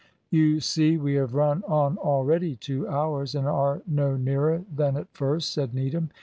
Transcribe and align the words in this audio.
"You 0.31 0.59
see, 0.61 0.97
we 0.97 1.13
have 1.13 1.35
run 1.35 1.61
on 1.67 1.99
already 1.99 2.55
two 2.55 2.87
hours, 2.87 3.35
and 3.35 3.45
are 3.47 3.83
no 3.85 4.17
nearer 4.17 4.63
than 4.75 4.97
at 4.97 5.13
first," 5.13 5.51
said 5.53 5.75
Needham. 5.75 6.09